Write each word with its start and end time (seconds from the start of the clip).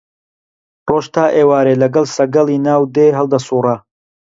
ڕۆژ 0.89 1.05
تا 1.15 1.25
ئێوارێ 1.35 1.73
لەگەڵ 1.83 2.05
سەگەلی 2.15 2.57
ناو 2.67 2.81
دێ 2.95 3.07
هەڵدەسووڕا 3.17 3.75